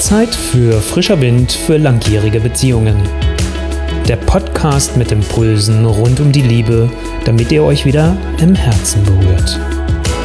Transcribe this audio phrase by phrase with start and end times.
[0.00, 2.96] Zeit für frischer Wind für langjährige Beziehungen.
[4.08, 6.90] Der Podcast mit Impulsen rund um die Liebe,
[7.26, 9.60] damit ihr euch wieder im Herzen berührt.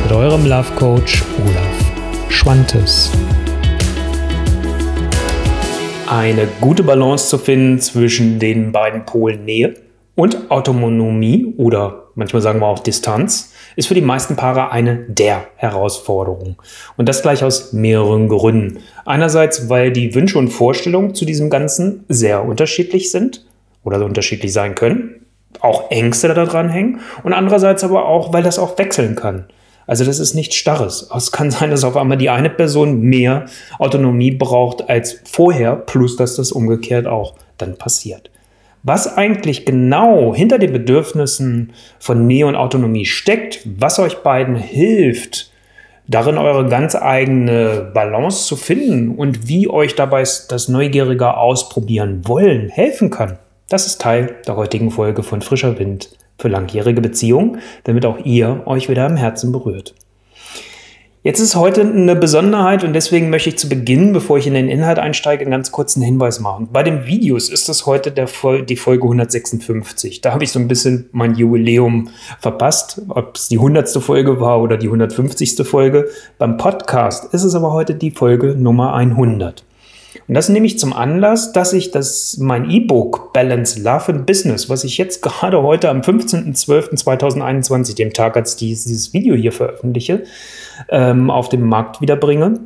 [0.04, 3.12] Mit eurem Love Coach Olaf Schwantes.
[6.08, 9.74] Eine gute Balance zu finden zwischen den beiden Polen Nähe
[10.16, 15.48] und Autonomie oder manchmal sagen wir auch Distanz ist für die meisten Paare eine der
[15.56, 16.56] Herausforderung.
[16.98, 18.80] Und das gleich aus mehreren Gründen.
[19.06, 23.46] Einerseits, weil die Wünsche und Vorstellungen zu diesem Ganzen sehr unterschiedlich sind
[23.84, 25.26] oder unterschiedlich sein können,
[25.62, 29.46] auch Ängste da dran hängen und andererseits aber auch, weil das auch wechseln kann.
[29.88, 31.10] Also das ist nichts Starres.
[31.16, 33.46] Es kann sein, dass auf einmal die eine Person mehr
[33.78, 38.32] Autonomie braucht als vorher, plus dass das umgekehrt auch dann passiert
[38.86, 45.50] was eigentlich genau hinter den Bedürfnissen von Nähe und Autonomie steckt, was euch beiden hilft,
[46.08, 52.70] darin eure ganz eigene Balance zu finden und wie euch dabei das neugierige Ausprobieren wollen
[52.70, 53.40] helfen kann.
[53.70, 58.62] Das ist Teil der heutigen Folge von Frischer Wind für langjährige Beziehungen, damit auch ihr
[58.68, 59.96] euch wieder im Herzen berührt.
[61.26, 64.70] Jetzt ist heute eine Besonderheit und deswegen möchte ich zu Beginn, bevor ich in den
[64.70, 66.70] Inhalt einsteige, einen ganz kurzen Hinweis machen.
[66.72, 68.30] Bei den Videos ist das heute der,
[68.62, 70.22] die Folge 156.
[70.22, 72.10] Da habe ich so ein bisschen mein Jubiläum
[72.40, 73.90] verpasst, ob es die 100.
[74.04, 75.68] Folge war oder die 150.
[75.68, 76.10] Folge.
[76.38, 79.64] Beim Podcast ist es aber heute die Folge Nummer 100.
[80.28, 84.70] Und das nehme ich zum Anlass, dass ich das, mein E-Book Balance Love and Business,
[84.70, 90.24] was ich jetzt gerade heute am 15.12.2021, dem Tag, als dieses Video hier veröffentliche,
[90.90, 92.60] ähm, auf den Markt wiederbringe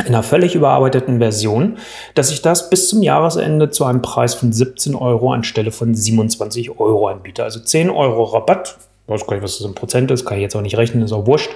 [0.00, 1.76] in einer völlig überarbeiteten Version,
[2.14, 6.70] dass ich das bis zum Jahresende zu einem Preis von 17 Euro anstelle von 27
[6.80, 7.44] Euro anbiete.
[7.44, 10.56] Also 10 Euro Rabatt weiß gar nicht, was das in Prozent ist, kann ich jetzt
[10.56, 11.50] auch nicht rechnen, ist auch wurscht.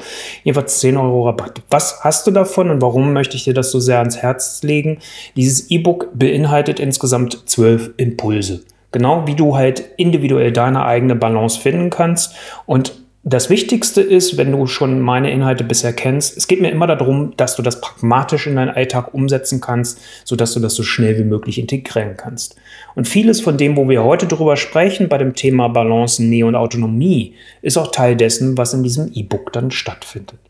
[0.44, 1.62] Jedenfalls 10 Euro Rabatt.
[1.70, 4.98] Was hast du davon und warum möchte ich dir das so sehr ans Herz legen?
[5.36, 8.62] Dieses E-Book beinhaltet insgesamt 12 Impulse.
[8.92, 12.34] Genau wie du halt individuell deine eigene Balance finden kannst
[12.66, 12.94] und
[13.28, 17.36] das Wichtigste ist, wenn du schon meine Inhalte bisher kennst, es geht mir immer darum,
[17.36, 21.24] dass du das pragmatisch in deinen Alltag umsetzen kannst, sodass du das so schnell wie
[21.24, 22.54] möglich integrieren kannst.
[22.96, 26.56] Und vieles von dem, wo wir heute drüber sprechen, bei dem Thema Balance, Nähe und
[26.56, 30.40] Autonomie, ist auch Teil dessen, was in diesem E-Book dann stattfindet.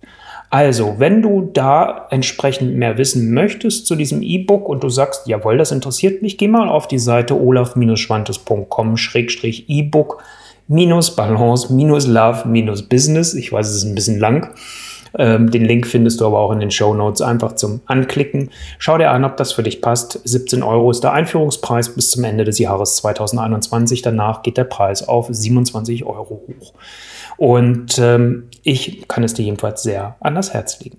[0.48, 5.58] Also, wenn du da entsprechend mehr wissen möchtest zu diesem E-Book und du sagst, jawohl,
[5.58, 10.22] das interessiert mich, geh mal auf die Seite olaf-schwantes.com-e-book
[10.68, 13.34] minus Balance, minus Love, minus Business.
[13.34, 14.54] Ich weiß, es ist ein bisschen lang.
[15.18, 18.50] Ähm, den Link findest du aber auch in den Show Notes einfach zum Anklicken.
[18.78, 20.20] Schau dir an, ob das für dich passt.
[20.24, 24.02] 17 Euro ist der Einführungspreis bis zum Ende des Jahres 2021.
[24.02, 26.74] Danach geht der Preis auf 27 Euro hoch.
[27.36, 30.98] Und ähm, ich kann es dir jedenfalls sehr an das Herz legen.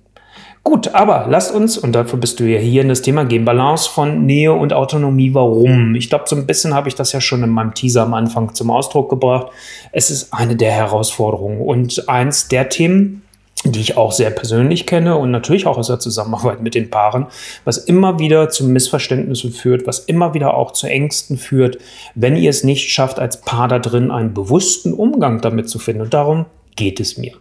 [0.67, 3.89] Gut, aber lasst uns, und dafür bist du ja hier in das Thema gehen, Balance
[3.89, 5.95] von Nähe und Autonomie, warum?
[5.95, 8.53] Ich glaube, so ein bisschen habe ich das ja schon in meinem Teaser am Anfang
[8.53, 9.47] zum Ausdruck gebracht.
[9.93, 13.21] Es ist eine der Herausforderungen und eins der Themen,
[13.65, 17.25] die ich auch sehr persönlich kenne und natürlich auch aus der Zusammenarbeit mit den Paaren,
[17.65, 21.77] was immer wieder zu Missverständnissen führt, was immer wieder auch zu Ängsten führt,
[22.15, 26.03] wenn ihr es nicht schafft, als Paar da drin einen bewussten Umgang damit zu finden.
[26.03, 26.45] Und darum
[26.75, 27.33] geht es mir.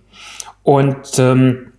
[0.63, 1.73] Und ähm,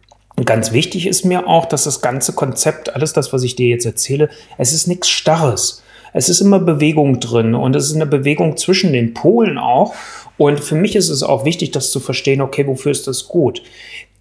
[0.45, 3.85] ganz wichtig ist mir auch, dass das ganze Konzept, alles das, was ich dir jetzt
[3.85, 5.83] erzähle, es ist nichts Starres.
[6.13, 9.93] Es ist immer Bewegung drin und es ist eine Bewegung zwischen den Polen auch.
[10.37, 13.61] Und für mich ist es auch wichtig, das zu verstehen, okay, wofür ist das gut?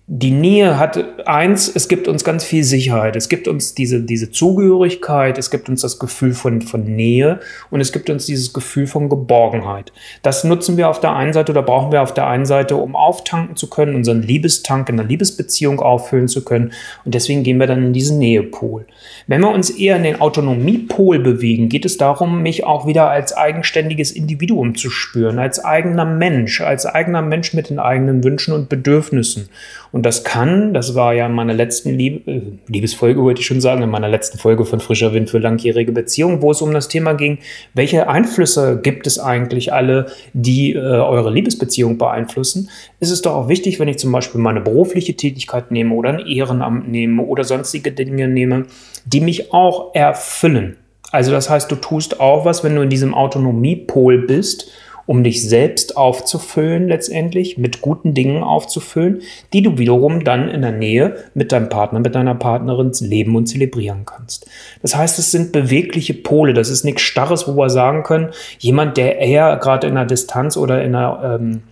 [0.08, 3.16] Die Nähe hat eins, es gibt uns ganz viel Sicherheit.
[3.16, 7.40] Es gibt uns diese, diese Zugehörigkeit, es gibt uns das Gefühl von, von Nähe
[7.70, 9.92] und es gibt uns dieses Gefühl von Geborgenheit.
[10.22, 12.94] Das nutzen wir auf der einen Seite oder brauchen wir auf der einen Seite, um
[12.94, 16.72] auftanken zu können, unseren Liebestank in der Liebesbeziehung auffüllen zu können.
[17.04, 18.86] Und deswegen gehen wir dann in diesen Nähepol.
[19.26, 23.36] Wenn wir uns eher in den Autonomiepol bewegen, geht es darum, mich auch wieder als
[23.36, 28.68] eigenständiges Individuum zu spüren, als eigener Mensch, als eigener Mensch mit den eigenen Wünschen und
[28.68, 29.48] Bedürfnissen.
[29.96, 33.62] Und das kann, das war ja in meiner letzten Lieb äh, Liebesfolge, wollte ich schon
[33.62, 36.88] sagen, in meiner letzten Folge von Frischer Wind für langjährige Beziehungen, wo es um das
[36.88, 37.38] Thema ging,
[37.72, 42.68] welche Einflüsse gibt es eigentlich alle, die äh, eure Liebesbeziehung beeinflussen,
[43.00, 46.26] ist es doch auch wichtig, wenn ich zum Beispiel meine berufliche Tätigkeit nehme oder ein
[46.26, 48.66] Ehrenamt nehme oder sonstige Dinge nehme,
[49.06, 50.76] die mich auch erfüllen.
[51.10, 54.70] Also das heißt, du tust auch was, wenn du in diesem Autonomiepol bist
[55.06, 59.22] um dich selbst aufzufüllen, letztendlich mit guten Dingen aufzufüllen,
[59.52, 63.46] die du wiederum dann in der Nähe mit deinem Partner, mit deiner Partnerin leben und
[63.46, 64.46] zelebrieren kannst.
[64.82, 66.54] Das heißt, es sind bewegliche Pole.
[66.54, 70.56] Das ist nichts Starres, wo wir sagen können, jemand, der eher gerade in der Distanz
[70.56, 71.62] oder in der ähm,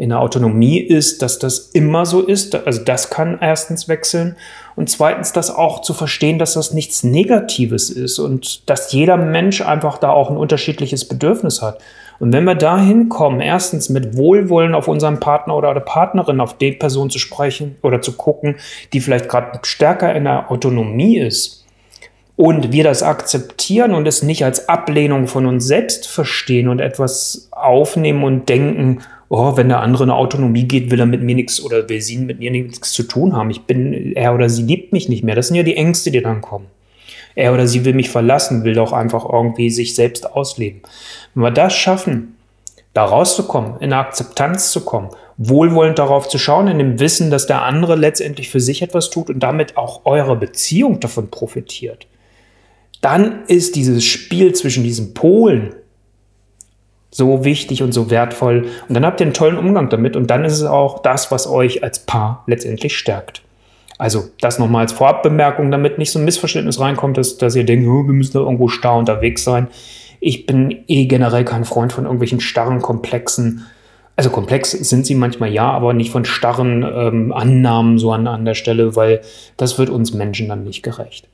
[0.00, 2.54] in der Autonomie ist, dass das immer so ist.
[2.54, 4.34] Also das kann erstens wechseln.
[4.74, 9.60] Und zweitens, das auch zu verstehen, dass das nichts Negatives ist und dass jeder Mensch
[9.60, 11.82] einfach da auch ein unterschiedliches Bedürfnis hat.
[12.20, 16.56] Und wenn wir da hinkommen, erstens mit Wohlwollen auf unseren Partner oder eine Partnerin, auf
[16.56, 18.56] die Person zu sprechen oder zu gucken,
[18.92, 21.60] die vielleicht gerade stärker in der Autonomie ist,
[22.36, 27.50] und wir das akzeptieren und es nicht als Ablehnung von uns selbst verstehen und etwas
[27.50, 31.62] aufnehmen und denken, oh, wenn der andere eine Autonomie geht, will er mit mir nichts
[31.62, 33.50] oder will sie mit mir nichts zu tun haben.
[33.50, 35.34] Ich bin, er oder sie liebt mich nicht mehr.
[35.34, 36.64] Das sind ja die Ängste, die dann kommen.
[37.34, 40.82] Er oder sie will mich verlassen, will doch einfach irgendwie sich selbst ausleben.
[41.34, 42.36] Wenn wir das schaffen,
[42.92, 47.62] da rauszukommen, in Akzeptanz zu kommen, wohlwollend darauf zu schauen, in dem Wissen, dass der
[47.62, 52.06] andere letztendlich für sich etwas tut und damit auch eure Beziehung davon profitiert,
[53.00, 55.74] dann ist dieses Spiel zwischen diesen Polen
[57.10, 58.66] so wichtig und so wertvoll.
[58.88, 61.46] Und dann habt ihr einen tollen Umgang damit und dann ist es auch das, was
[61.46, 63.42] euch als Paar letztendlich stärkt.
[64.00, 67.86] Also das nochmal als Vorabbemerkung, damit nicht so ein Missverständnis reinkommt, dass, dass ihr denkt,
[67.86, 69.68] oh, wir müssen da irgendwo starr unterwegs sein.
[70.20, 73.66] Ich bin eh generell kein Freund von irgendwelchen starren, komplexen,
[74.16, 78.46] also komplex sind sie manchmal ja, aber nicht von starren ähm, Annahmen so an, an
[78.46, 79.20] der Stelle, weil
[79.58, 81.28] das wird uns Menschen dann nicht gerecht.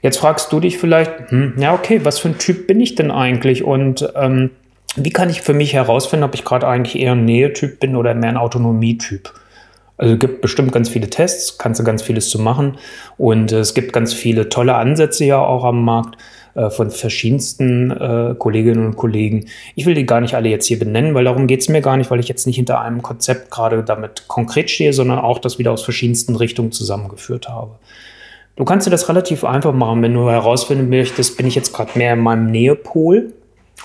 [0.00, 3.10] Jetzt fragst du dich vielleicht, hm, ja, okay, was für ein Typ bin ich denn
[3.10, 3.64] eigentlich?
[3.64, 4.48] Und ähm,
[4.96, 8.14] wie kann ich für mich herausfinden, ob ich gerade eigentlich eher ein Nähetyp bin oder
[8.14, 9.30] mehr ein Autonomietyp?
[10.02, 12.76] Also es gibt bestimmt ganz viele Tests, kannst du ganz vieles zu machen.
[13.18, 16.18] Und äh, es gibt ganz viele tolle Ansätze ja auch am Markt
[16.54, 19.46] äh, von verschiedensten äh, Kolleginnen und Kollegen.
[19.76, 21.96] Ich will die gar nicht alle jetzt hier benennen, weil darum geht es mir gar
[21.96, 25.60] nicht, weil ich jetzt nicht hinter einem Konzept gerade damit konkret stehe, sondern auch das
[25.60, 27.76] wieder aus verschiedensten Richtungen zusammengeführt habe.
[28.56, 31.96] Du kannst dir das relativ einfach machen, wenn du herausfinden möchtest, bin ich jetzt gerade
[31.96, 33.34] mehr in meinem Nähepol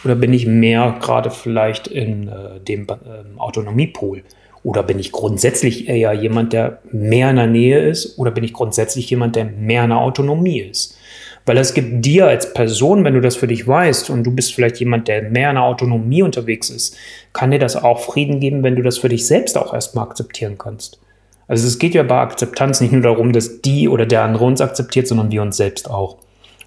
[0.03, 2.95] oder bin ich mehr gerade vielleicht in äh, dem äh,
[3.37, 4.23] Autonomiepol?
[4.67, 8.19] Oder bin ich grundsätzlich eher jemand, der mehr in der Nähe ist?
[8.19, 10.97] Oder bin ich grundsätzlich jemand, der mehr in der Autonomie ist?
[11.45, 14.53] Weil es gibt dir als Person, wenn du das für dich weißt und du bist
[14.53, 16.97] vielleicht jemand, der mehr in der Autonomie unterwegs ist,
[17.31, 20.57] kann dir das auch Frieden geben, wenn du das für dich selbst auch erstmal akzeptieren
[20.57, 20.99] kannst.
[21.47, 24.59] Also es geht ja bei Akzeptanz nicht nur darum, dass die oder der andere uns
[24.59, 26.17] akzeptiert, sondern wir uns selbst auch.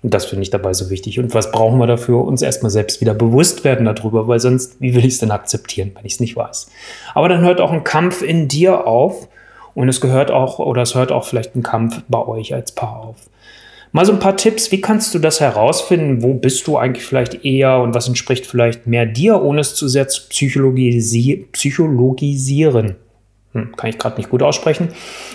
[0.03, 1.19] Und das finde ich dabei so wichtig.
[1.19, 2.25] Und was brauchen wir dafür?
[2.25, 5.93] Uns erstmal selbst wieder bewusst werden darüber, weil sonst, wie will ich es denn akzeptieren,
[5.95, 6.71] wenn ich es nicht weiß?
[7.15, 9.29] Aber dann hört auch ein Kampf in dir auf
[9.75, 13.01] und es gehört auch, oder es hört auch vielleicht ein Kampf bei euch als Paar
[13.01, 13.17] auf.
[13.93, 16.23] Mal so ein paar Tipps, wie kannst du das herausfinden?
[16.23, 19.89] Wo bist du eigentlich vielleicht eher und was entspricht vielleicht mehr dir, ohne es zu
[19.89, 22.97] sehr zu psychologisi psychologisieren?
[23.53, 24.91] Hm, kann ich gerade nicht gut aussprechen.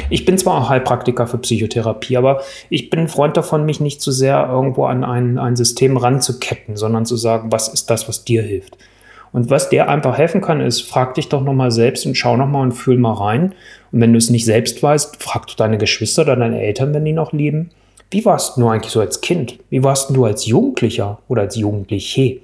[0.09, 4.01] Ich bin zwar auch Heilpraktiker für Psychotherapie, aber ich bin ein Freund davon, mich nicht
[4.01, 8.23] zu sehr irgendwo an ein, ein System ranzuketten, sondern zu sagen, was ist das, was
[8.23, 8.77] dir hilft.
[9.33, 12.61] Und was dir einfach helfen kann, ist, frag dich doch nochmal selbst und schau nochmal
[12.61, 13.53] und fühl mal rein.
[13.91, 17.03] Und wenn du es nicht selbst weißt, frag du deine Geschwister oder deine Eltern, wenn
[17.03, 17.71] die noch leben.
[18.11, 19.59] Wie warst du eigentlich so als Kind?
[19.69, 22.37] Wie warst du als Jugendlicher oder als Jugendliche?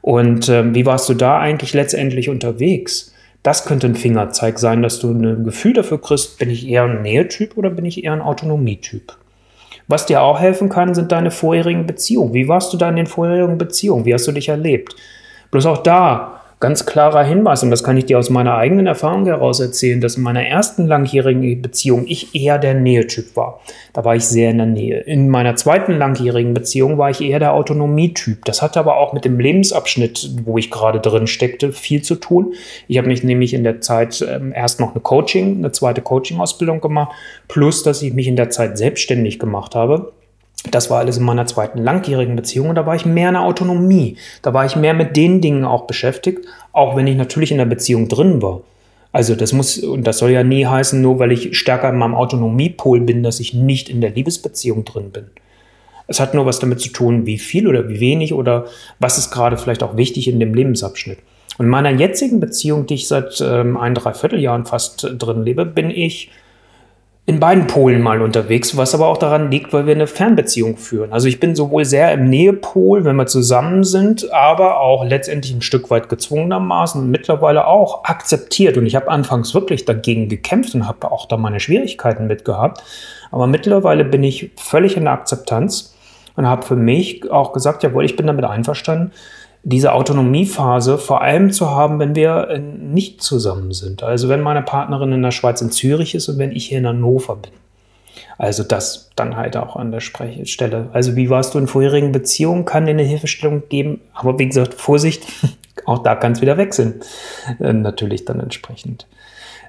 [0.00, 3.12] Und ähm, wie warst du da eigentlich letztendlich unterwegs?
[3.48, 7.00] Das könnte ein Fingerzeig sein, dass du ein Gefühl dafür kriegst, bin ich eher ein
[7.00, 9.16] Nähetyp oder bin ich eher ein Autonomietyp.
[9.86, 12.34] Was dir auch helfen kann, sind deine vorherigen Beziehungen.
[12.34, 14.04] Wie warst du da in den vorherigen Beziehungen?
[14.04, 14.94] Wie hast du dich erlebt?
[15.50, 19.24] Bloß auch da ganz klarer Hinweis, und das kann ich dir aus meiner eigenen Erfahrung
[19.26, 23.60] heraus erzählen, dass in meiner ersten langjährigen Beziehung ich eher der Nähetyp war.
[23.92, 25.00] Da war ich sehr in der Nähe.
[25.00, 28.44] In meiner zweiten langjährigen Beziehung war ich eher der Autonomietyp.
[28.44, 32.54] Das hatte aber auch mit dem Lebensabschnitt, wo ich gerade drin steckte, viel zu tun.
[32.88, 36.80] Ich habe mich nämlich in der Zeit ähm, erst noch eine Coaching, eine zweite Coaching-Ausbildung
[36.80, 37.12] gemacht,
[37.46, 40.12] plus dass ich mich in der Zeit selbstständig gemacht habe.
[40.70, 43.42] Das war alles in meiner zweiten langjährigen Beziehung und da war ich mehr in der
[43.42, 44.16] Autonomie.
[44.42, 47.64] Da war ich mehr mit den Dingen auch beschäftigt, auch wenn ich natürlich in der
[47.64, 48.62] Beziehung drin war.
[49.12, 52.14] Also das muss, und das soll ja nie heißen, nur weil ich stärker in meinem
[52.14, 55.26] Autonomiepol bin, dass ich nicht in der Liebesbeziehung drin bin.
[56.08, 58.66] Es hat nur was damit zu tun, wie viel oder wie wenig oder
[58.98, 61.18] was ist gerade vielleicht auch wichtig in dem Lebensabschnitt.
[61.58, 65.90] Und in meiner jetzigen Beziehung, die ich seit ähm, ein Dreivierteljahren fast drin lebe, bin
[65.90, 66.30] ich
[67.28, 71.12] in beiden Polen mal unterwegs, was aber auch daran liegt, weil wir eine Fernbeziehung führen.
[71.12, 75.60] Also ich bin sowohl sehr im Nähepol, wenn wir zusammen sind, aber auch letztendlich ein
[75.60, 78.78] Stück weit gezwungenermaßen mittlerweile auch akzeptiert.
[78.78, 82.82] Und ich habe anfangs wirklich dagegen gekämpft und habe auch da meine Schwierigkeiten mit gehabt.
[83.30, 85.94] Aber mittlerweile bin ich völlig in der Akzeptanz
[86.34, 89.12] und habe für mich auch gesagt, jawohl, ich bin damit einverstanden,
[89.62, 94.02] diese Autonomiephase vor allem zu haben, wenn wir äh, nicht zusammen sind.
[94.02, 96.86] Also wenn meine Partnerin in der Schweiz in Zürich ist und wenn ich hier in
[96.86, 97.52] Hannover bin.
[98.38, 100.88] Also das dann halt auch an der Sprechstelle.
[100.92, 102.64] Also wie warst du in vorherigen Beziehungen?
[102.64, 104.00] Kann dir eine Hilfestellung geben.
[104.14, 105.26] Aber wie gesagt, Vorsicht,
[105.86, 107.00] auch da kann es wieder wechseln.
[107.58, 109.06] Äh, natürlich dann entsprechend.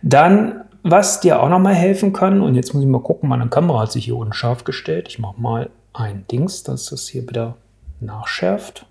[0.02, 3.82] Dann was dir auch nochmal helfen kann, und jetzt muss ich mal gucken, meine Kamera
[3.82, 5.08] hat sich hier unscharf gestellt.
[5.10, 7.56] Ich mache mal ein Dings, dass das hier wieder
[8.00, 8.86] nachschärft.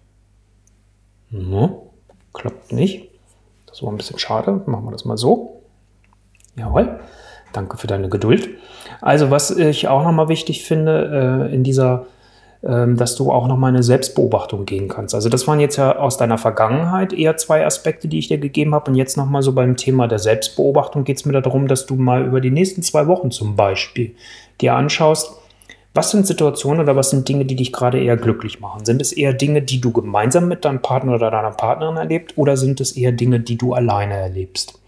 [1.30, 1.90] No,
[2.32, 3.08] klappt nicht.
[3.66, 4.62] Das war ein bisschen schade.
[4.66, 5.60] Machen wir das mal so.
[6.56, 7.00] Jawohl.
[7.52, 8.48] Danke für deine Geduld.
[9.00, 12.06] Also, was ich auch nochmal wichtig finde, äh, in dieser
[12.64, 15.14] ähm, dass du auch nochmal eine Selbstbeobachtung gehen kannst.
[15.14, 18.74] Also das waren jetzt ja aus deiner Vergangenheit eher zwei Aspekte, die ich dir gegeben
[18.74, 18.90] habe.
[18.90, 22.26] Und jetzt nochmal so beim Thema der Selbstbeobachtung geht es mir darum, dass du mal
[22.26, 24.16] über die nächsten zwei Wochen zum Beispiel
[24.60, 25.38] dir anschaust,
[25.94, 28.84] was sind Situationen oder was sind Dinge, die dich gerade eher glücklich machen?
[28.84, 32.56] Sind es eher Dinge, die du gemeinsam mit deinem Partner oder deiner Partnerin erlebt oder
[32.56, 34.78] sind es eher Dinge, die du alleine erlebst?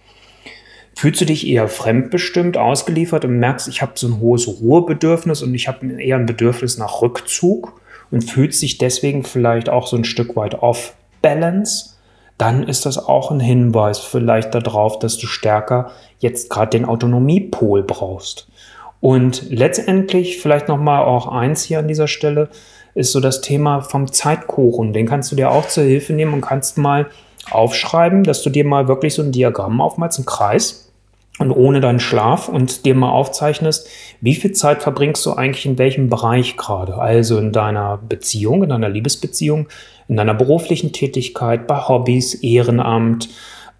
[0.94, 5.54] Fühlst du dich eher fremdbestimmt, ausgeliefert und merkst, ich habe so ein hohes Ruhebedürfnis und
[5.54, 7.80] ich habe eher ein Bedürfnis nach Rückzug
[8.10, 11.96] und fühlst dich deswegen vielleicht auch so ein Stück weit off-balance?
[12.36, 17.82] Dann ist das auch ein Hinweis vielleicht darauf, dass du stärker jetzt gerade den Autonomiepol
[17.82, 18.48] brauchst.
[19.00, 22.48] Und letztendlich vielleicht nochmal auch eins hier an dieser Stelle
[22.94, 24.92] ist so das Thema vom Zeitkuchen.
[24.92, 27.06] Den kannst du dir auch zur Hilfe nehmen und kannst mal
[27.50, 30.92] aufschreiben, dass du dir mal wirklich so ein Diagramm aufmalst, einen Kreis
[31.38, 33.88] und ohne deinen Schlaf und dir mal aufzeichnest,
[34.20, 36.96] wie viel Zeit verbringst du eigentlich in welchem Bereich gerade?
[36.96, 39.68] Also in deiner Beziehung, in deiner Liebesbeziehung,
[40.08, 43.30] in deiner beruflichen Tätigkeit, bei Hobbys, Ehrenamt,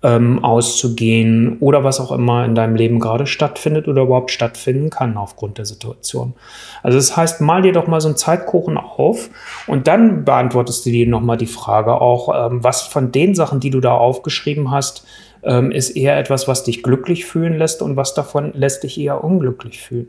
[0.03, 5.17] ähm, auszugehen oder was auch immer in deinem Leben gerade stattfindet oder überhaupt stattfinden kann
[5.17, 6.35] aufgrund der Situation.
[6.83, 9.29] Also das heißt, mal dir doch mal so einen Zeitkuchen auf
[9.67, 13.71] und dann beantwortest du dir nochmal die Frage auch, ähm, was von den Sachen, die
[13.71, 15.05] du da aufgeschrieben hast,
[15.43, 19.23] ähm, ist eher etwas, was dich glücklich fühlen lässt und was davon lässt dich eher
[19.23, 20.09] unglücklich fühlen.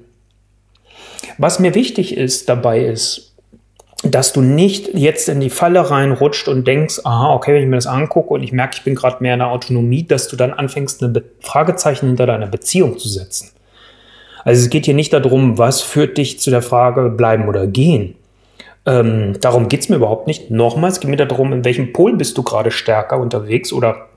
[1.37, 3.30] Was mir wichtig ist dabei ist,
[4.03, 7.75] dass du nicht jetzt in die Falle reinrutscht und denkst, aha, okay, wenn ich mir
[7.75, 10.53] das angucke und ich merke, ich bin gerade mehr in der Autonomie, dass du dann
[10.53, 13.51] anfängst, eine Be Fragezeichen hinter deiner Beziehung zu setzen.
[14.43, 18.15] Also es geht hier nicht darum, was führt dich zu der Frage bleiben oder gehen.
[18.87, 20.49] Ähm, darum geht es mir überhaupt nicht.
[20.49, 24.07] Nochmals, es geht mir darum, in welchem Pol bist du gerade stärker unterwegs oder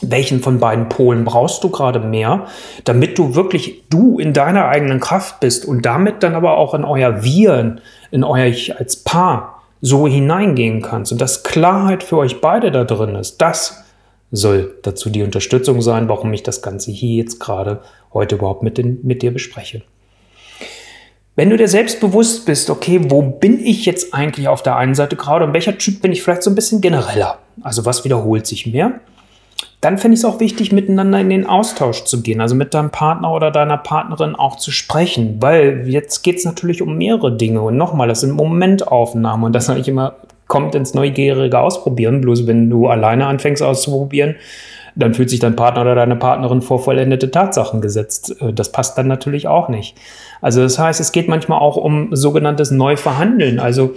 [0.00, 2.46] welchen von beiden Polen brauchst du gerade mehr,
[2.84, 6.84] damit du wirklich du in deiner eigenen Kraft bist und damit dann aber auch in
[6.84, 7.76] euer Wir,
[8.10, 12.84] in euer Ich als Paar so hineingehen kannst und dass Klarheit für euch beide da
[12.84, 13.38] drin ist.
[13.38, 13.84] Das
[14.30, 17.80] soll dazu die Unterstützung sein, warum ich das Ganze hier jetzt gerade
[18.12, 19.82] heute überhaupt mit, den, mit dir bespreche.
[21.36, 24.96] Wenn du dir selbst bewusst bist, okay, wo bin ich jetzt eigentlich auf der einen
[24.96, 27.38] Seite gerade und welcher Typ bin ich vielleicht so ein bisschen genereller?
[27.62, 29.00] Also was wiederholt sich mehr?
[29.80, 32.90] Dann finde ich es auch wichtig, miteinander in den Austausch zu gehen, also mit deinem
[32.90, 37.62] Partner oder deiner Partnerin auch zu sprechen, weil jetzt geht es natürlich um mehrere Dinge.
[37.62, 40.16] Und nochmal, das sind Momentaufnahmen und das sage ich immer,
[40.48, 42.20] kommt ins neugierige Ausprobieren.
[42.20, 44.34] Bloß wenn du alleine anfängst auszuprobieren,
[44.96, 48.34] dann fühlt sich dein Partner oder deine Partnerin vor vollendete Tatsachen gesetzt.
[48.40, 49.96] Äh, das passt dann natürlich auch nicht.
[50.40, 53.60] Also das heißt, es geht manchmal auch um sogenanntes Neuverhandeln.
[53.60, 53.94] Also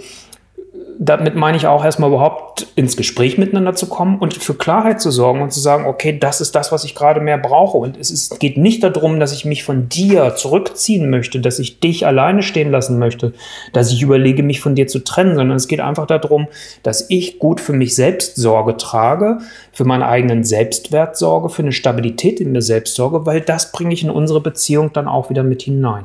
[0.98, 5.10] damit meine ich auch erstmal überhaupt ins Gespräch miteinander zu kommen und für Klarheit zu
[5.10, 7.78] sorgen und zu sagen, okay, das ist das, was ich gerade mehr brauche.
[7.78, 11.80] Und es ist, geht nicht darum, dass ich mich von dir zurückziehen möchte, dass ich
[11.80, 13.32] dich alleine stehen lassen möchte,
[13.72, 16.48] dass ich überlege, mich von dir zu trennen, sondern es geht einfach darum,
[16.82, 19.38] dass ich gut für mich selbst Sorge trage,
[19.72, 23.94] für meinen eigenen Selbstwert sorge, für eine Stabilität in mir selbst sorge, weil das bringe
[23.94, 26.04] ich in unsere Beziehung dann auch wieder mit hinein.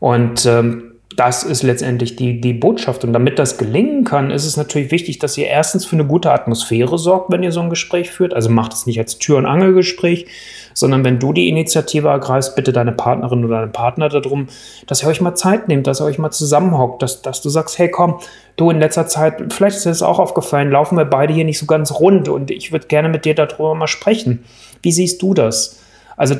[0.00, 3.04] Und ähm, das ist letztendlich die, die Botschaft.
[3.04, 6.32] Und damit das gelingen kann, ist es natürlich wichtig, dass ihr erstens für eine gute
[6.32, 8.34] Atmosphäre sorgt, wenn ihr so ein Gespräch führt.
[8.34, 10.26] Also macht es nicht als Tür- und Angelgespräch,
[10.72, 14.48] sondern wenn du die Initiative ergreifst, bitte deine Partnerin oder deinen Partner darum,
[14.86, 17.78] dass ihr euch mal Zeit nehmt, dass ihr euch mal zusammenhockt, dass, dass du sagst,
[17.78, 18.18] hey komm,
[18.56, 21.58] du in letzter Zeit, vielleicht ist dir das auch aufgefallen, laufen wir beide hier nicht
[21.58, 24.44] so ganz rund und ich würde gerne mit dir darüber mal sprechen.
[24.82, 25.80] Wie siehst du das?
[26.16, 26.36] Also,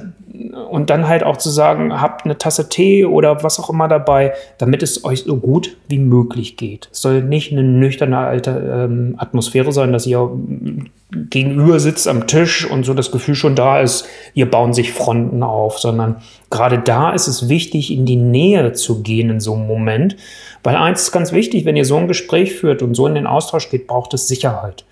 [0.54, 4.32] und dann halt auch zu sagen, habt eine Tasse Tee oder was auch immer dabei,
[4.58, 6.88] damit es euch so gut wie möglich geht.
[6.92, 10.30] Es soll nicht eine nüchterne alte ähm, Atmosphäre sein, dass ihr
[11.30, 15.42] gegenüber sitzt am Tisch und so das Gefühl schon da ist, hier bauen sich Fronten
[15.42, 16.16] auf, sondern
[16.50, 20.16] gerade da ist es wichtig, in die Nähe zu gehen in so einem Moment.
[20.62, 23.26] Weil eins ist ganz wichtig, wenn ihr so ein Gespräch führt und so in den
[23.26, 24.84] Austausch geht, braucht es Sicherheit.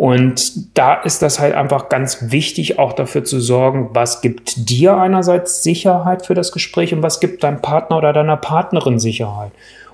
[0.00, 4.96] Und da ist das halt einfach ganz wichtig, auch dafür zu sorgen, was gibt dir
[4.96, 9.52] einerseits Sicherheit für das Gespräch und was gibt deinem Partner oder deiner Partnerin Sicherheit.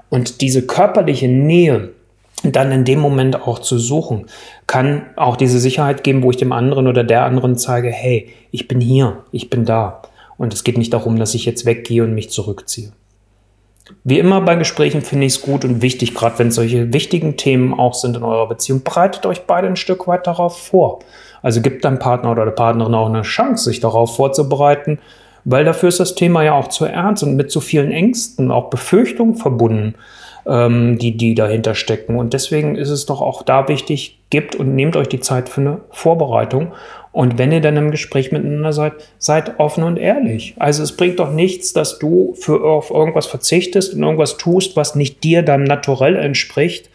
[0.09, 1.91] Und diese körperliche Nähe,
[2.45, 4.27] dann in dem Moment auch zu suchen,
[4.69, 8.69] kann auch diese Sicherheit geben, wo ich dem anderen oder der anderen zeige, hey, ich
[8.69, 10.03] bin hier, ich bin da.
[10.39, 12.93] Und es geht nicht darum, dass ich jetzt weggehe und mich zurückziehe.
[14.03, 17.73] Wie immer bei Gesprächen finde ich es gut und wichtig, gerade wenn solche wichtigen Themen
[17.73, 21.01] auch sind in eurer Beziehung, bereitet euch beide ein Stück weit darauf vor.
[21.43, 24.99] Also gibt deinem Partner oder der Partnerin auch eine Chance, sich darauf vorzubereiten,
[25.45, 28.71] weil dafür ist das Thema ja auch zu ernst und mit zu vielen Ängsten, auch
[28.71, 29.95] Befürchtungen verbunden,
[30.47, 32.17] ähm, die, die dahinter stecken.
[32.17, 35.61] Und deswegen ist es doch auch da wichtig, gebt und nehmt euch die Zeit für
[35.61, 36.73] eine Vorbereitung.
[37.17, 40.53] Und wenn ihr dann im Gespräch miteinander seid, seid offen und ehrlich.
[40.59, 44.97] Also es bringt doch nichts, dass du für auf irgendwas verzichtest und irgendwas tust, was
[44.97, 46.91] nicht dir dann naturell entspricht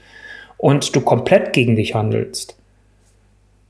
[0.58, 2.56] und du komplett gegen dich handelst.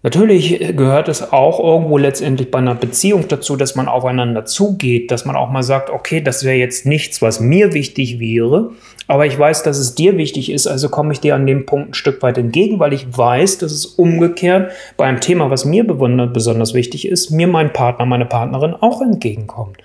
[0.03, 5.25] Natürlich gehört es auch irgendwo letztendlich bei einer Beziehung dazu, dass man aufeinander zugeht, dass
[5.25, 8.71] man auch mal sagt, okay, das wäre jetzt nichts, was mir wichtig wäre,
[9.07, 11.89] aber ich weiß, dass es dir wichtig ist, also komme ich dir an dem Punkt
[11.89, 15.83] ein Stück weit entgegen, weil ich weiß, dass es umgekehrt bei einem Thema, was mir
[15.83, 19.77] besonders wichtig ist, mir mein Partner, meine Partnerin auch entgegenkommt.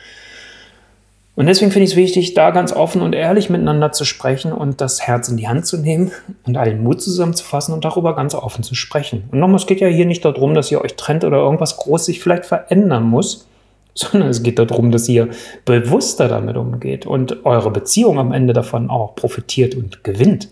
[1.36, 4.80] Und deswegen finde ich es wichtig, da ganz offen und ehrlich miteinander zu sprechen und
[4.80, 6.10] das Herz in die Hand zu nehmen
[6.46, 9.24] und allen Mut zusammenzufassen und darüber ganz offen zu sprechen.
[9.30, 12.06] Und nochmal, es geht ja hier nicht darum, dass ihr euch trennt oder irgendwas groß
[12.06, 13.46] sich vielleicht verändern muss,
[13.94, 15.28] sondern es geht darum, dass ihr
[15.66, 20.48] bewusster damit umgeht und eure Beziehung am Ende davon auch profitiert und gewinnt.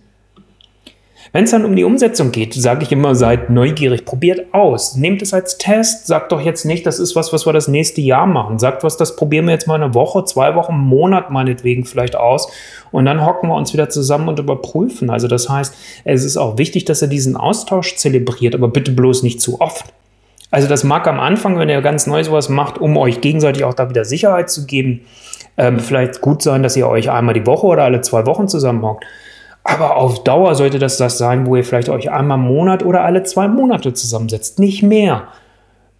[1.34, 5.20] Wenn es dann um die Umsetzung geht, sage ich immer, seid neugierig, probiert aus, nehmt
[5.20, 8.28] es als Test, sagt doch jetzt nicht, das ist was, was wir das nächste Jahr
[8.28, 8.60] machen.
[8.60, 12.14] Sagt was, das probieren wir jetzt mal eine Woche, zwei Wochen, einen Monat meinetwegen vielleicht
[12.14, 12.52] aus
[12.92, 15.10] und dann hocken wir uns wieder zusammen und überprüfen.
[15.10, 15.74] Also das heißt,
[16.04, 19.86] es ist auch wichtig, dass ihr diesen Austausch zelebriert, aber bitte bloß nicht zu oft.
[20.52, 23.74] Also das mag am Anfang, wenn ihr ganz neu sowas macht, um euch gegenseitig auch
[23.74, 25.00] da wieder Sicherheit zu geben,
[25.56, 29.04] ähm, vielleicht gut sein, dass ihr euch einmal die Woche oder alle zwei Wochen zusammenhockt.
[29.64, 33.02] Aber auf Dauer sollte das das sein, wo ihr vielleicht euch einmal im Monat oder
[33.02, 34.58] alle zwei Monate zusammensetzt.
[34.58, 35.28] Nicht mehr.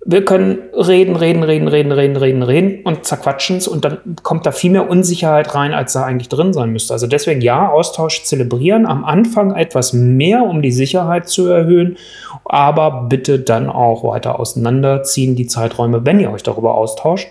[0.07, 4.45] Wir können reden, reden, reden, reden, reden, reden, reden und zerquatschen es und dann kommt
[4.45, 6.93] da viel mehr Unsicherheit rein, als da eigentlich drin sein müsste.
[6.93, 11.97] Also deswegen ja, Austausch zelebrieren, am Anfang etwas mehr, um die Sicherheit zu erhöhen,
[12.45, 17.29] aber bitte dann auch weiter auseinanderziehen, die Zeiträume, wenn ihr euch darüber austauscht.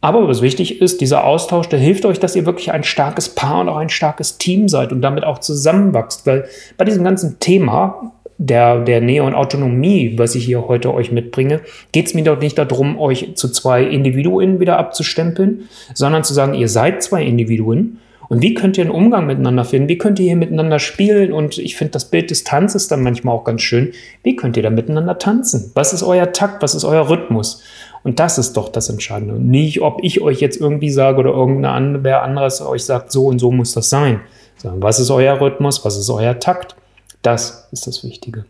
[0.00, 3.60] Aber was wichtig ist, dieser Austausch, der hilft euch, dass ihr wirklich ein starkes Paar
[3.60, 6.26] und auch ein starkes Team seid und damit auch zusammenwachst.
[6.26, 6.44] Weil
[6.76, 11.60] bei diesem ganzen Thema der, der Nähe und Autonomie, was ich hier heute euch mitbringe,
[11.90, 16.54] geht es mir doch nicht darum, euch zu zwei Individuen wieder abzustempeln, sondern zu sagen,
[16.54, 17.98] ihr seid zwei Individuen.
[18.28, 19.88] Und wie könnt ihr einen Umgang miteinander finden?
[19.88, 21.32] Wie könnt ihr hier miteinander spielen?
[21.32, 23.92] Und ich finde das Bild des Tanzes dann manchmal auch ganz schön.
[24.22, 25.72] Wie könnt ihr da miteinander tanzen?
[25.74, 26.62] Was ist euer Takt?
[26.62, 27.62] Was ist euer Rhythmus?
[28.04, 29.34] Und das ist doch das Entscheidende.
[29.34, 33.50] Nicht, ob ich euch jetzt irgendwie sage oder irgendeiner anderes euch sagt, so und so
[33.50, 34.20] muss das sein.
[34.56, 35.84] Sondern was ist euer Rhythmus?
[35.84, 36.76] Was ist euer Takt?
[37.22, 38.44] Das ist das Wichtige.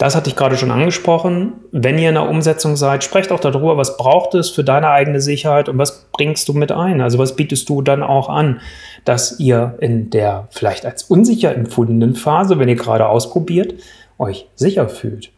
[0.00, 1.52] Das hatte ich gerade schon angesprochen.
[1.72, 5.20] Wenn ihr in der Umsetzung seid, sprecht auch darüber, was braucht es für deine eigene
[5.20, 7.02] Sicherheit und was bringst du mit ein?
[7.02, 8.62] Also was bietest du dann auch an,
[9.04, 13.74] dass ihr in der vielleicht als unsicher empfundenen Phase, wenn ihr gerade ausprobiert,
[14.18, 15.32] euch sicher fühlt.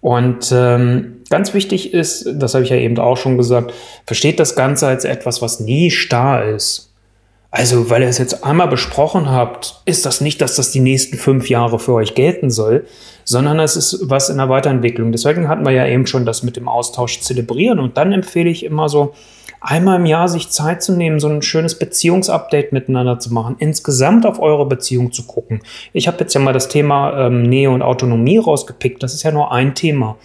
[0.00, 3.72] Und ähm, ganz wichtig ist, das habe ich ja eben auch schon gesagt,
[4.06, 6.88] versteht das Ganze als etwas, was nie starr ist.
[7.50, 11.16] Also, weil ihr es jetzt einmal besprochen habt, ist das nicht, dass das die nächsten
[11.16, 12.84] fünf Jahre für euch gelten soll,
[13.24, 15.12] sondern es ist was in der Weiterentwicklung.
[15.12, 17.78] Deswegen hatten wir ja eben schon das mit dem Austausch zelebrieren.
[17.78, 19.14] Und dann empfehle ich immer so,
[19.60, 24.26] einmal im Jahr sich Zeit zu nehmen, so ein schönes Beziehungsupdate miteinander zu machen, insgesamt
[24.26, 25.60] auf eure Beziehung zu gucken.
[25.92, 29.02] Ich habe jetzt ja mal das Thema ähm, Nähe und Autonomie rausgepickt.
[29.02, 30.16] Das ist ja nur ein Thema.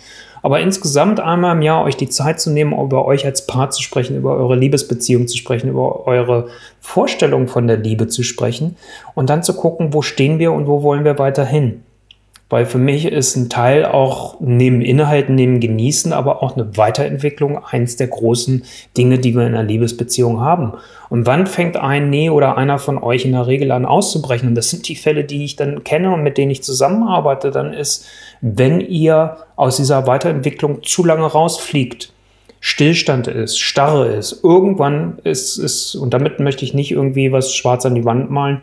[0.43, 3.81] Aber insgesamt einmal im Jahr euch die Zeit zu nehmen, über euch als Paar zu
[3.81, 6.49] sprechen, über eure Liebesbeziehung zu sprechen, über eure
[6.81, 8.75] Vorstellung von der Liebe zu sprechen
[9.15, 11.83] und dann zu gucken, wo stehen wir und wo wollen wir weiterhin.
[12.53, 17.57] Weil für mich ist ein Teil auch neben Inhalten, neben Genießen, aber auch eine Weiterentwicklung
[17.57, 18.63] eins der großen
[18.95, 20.73] Dinge, die wir in einer Liebesbeziehung haben.
[21.09, 24.49] Und wann fängt ein Nee oder einer von euch in der Regel an auszubrechen?
[24.49, 27.49] Und das sind die Fälle, die ich dann kenne und mit denen ich zusammenarbeite.
[27.49, 28.05] Dann ist,
[28.41, 32.13] wenn ihr aus dieser Weiterentwicklung zu lange rausfliegt,
[32.59, 37.83] Stillstand ist, Starre ist, irgendwann ist es, und damit möchte ich nicht irgendwie was schwarz
[37.87, 38.61] an die Wand malen,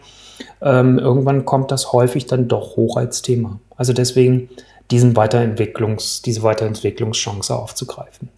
[0.63, 3.59] ähm, irgendwann kommt das häufig dann doch hoch als Thema.
[3.81, 4.51] Also deswegen
[4.91, 8.29] diesen Weiterentwicklungs, diese Weiterentwicklungschance aufzugreifen.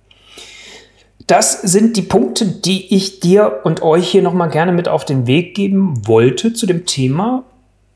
[1.26, 5.26] Das sind die Punkte, die ich dir und euch hier nochmal gerne mit auf den
[5.26, 7.42] Weg geben wollte zu dem Thema.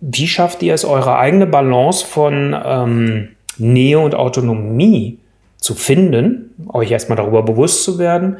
[0.01, 3.29] Wie schafft ihr es, eure eigene Balance von ähm,
[3.59, 5.21] Nähe und Autonomie
[5.57, 8.39] zu finden, euch erstmal darüber bewusst zu werden,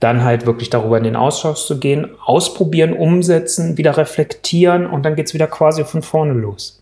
[0.00, 5.14] dann halt wirklich darüber in den Austausch zu gehen, ausprobieren, umsetzen, wieder reflektieren und dann
[5.14, 6.81] geht es wieder quasi von vorne los.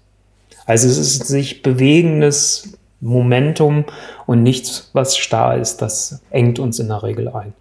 [0.71, 3.87] Also es ist sich bewegendes Momentum
[4.27, 7.55] und nichts, was starr ist, das engt uns in der Regel ein.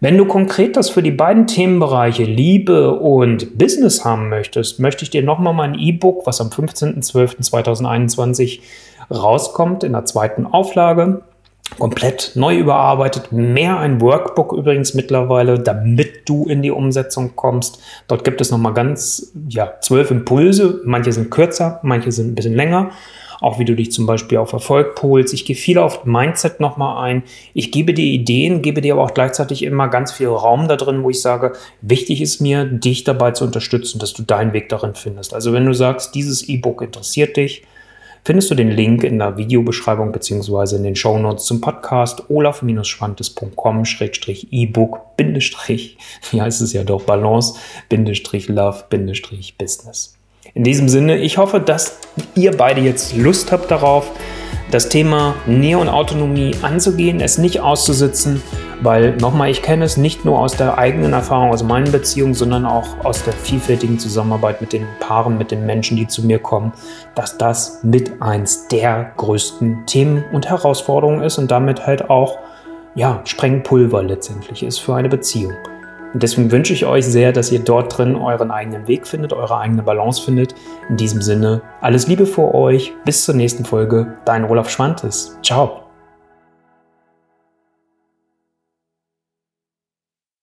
[0.00, 5.10] Wenn du konkret das für die beiden Themenbereiche Liebe und Business haben möchtest, möchte ich
[5.10, 8.60] dir nochmal mein E-Book, was am 15.12.2021
[9.10, 11.22] rauskommt, in der zweiten Auflage,
[11.78, 13.32] komplett neu überarbeitet.
[13.32, 17.80] Mehr ein Workbook übrigens mittlerweile, damit du in die Umsetzung kommst.
[18.08, 20.80] Dort gibt es nochmal ganz, ja, zwölf Impulse.
[20.84, 22.90] Manche sind kürzer, manche sind ein bisschen länger.
[23.40, 25.34] Auch wie du dich zum Beispiel auf Erfolg polst.
[25.34, 27.24] Ich gehe viel auf Mindset nochmal ein.
[27.52, 31.02] Ich gebe dir Ideen, gebe dir aber auch gleichzeitig immer ganz viel Raum da drin,
[31.02, 34.94] wo ich sage, wichtig ist mir, dich dabei zu unterstützen, dass du deinen Weg darin
[34.94, 35.34] findest.
[35.34, 37.64] Also wenn du sagst, dieses E-Book interessiert dich,
[38.24, 40.76] findest du den Link in der Videobeschreibung bzw.
[40.76, 45.00] in den Shownotes zum Podcast olaf-schwantes.com-ebook
[46.30, 47.58] wie heißt es ja doch, Balance,
[48.48, 48.84] Love,
[49.58, 50.16] Business.
[50.54, 51.98] In diesem Sinne, ich hoffe, dass
[52.34, 54.10] ihr beide jetzt Lust habt darauf,
[54.74, 58.42] das Thema Nähe und Autonomie anzugehen, es nicht auszusitzen,
[58.82, 62.66] weil nochmal, ich kenne es nicht nur aus der eigenen Erfahrung, aus meinen Beziehungen, sondern
[62.66, 66.72] auch aus der vielfältigen Zusammenarbeit mit den Paaren, mit den Menschen, die zu mir kommen,
[67.14, 72.40] dass das mit eins der größten Themen und Herausforderungen ist und damit halt auch
[72.96, 75.54] ja, Sprengpulver letztendlich ist für eine Beziehung.
[76.14, 79.58] Und deswegen wünsche ich euch sehr, dass ihr dort drin euren eigenen Weg findet, eure
[79.58, 80.54] eigene Balance findet.
[80.88, 82.94] In diesem Sinne, alles Liebe für euch.
[83.04, 84.16] Bis zur nächsten Folge.
[84.24, 85.36] Dein Olaf Schwantes.
[85.42, 85.83] Ciao.